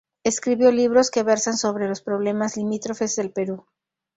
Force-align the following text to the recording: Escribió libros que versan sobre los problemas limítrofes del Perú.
Escribió 0.23 0.71
libros 0.71 1.11
que 1.11 1.21
versan 1.21 1.57
sobre 1.57 1.87
los 1.87 2.01
problemas 2.01 2.57
limítrofes 2.57 3.15
del 3.17 3.29
Perú. 3.29 3.67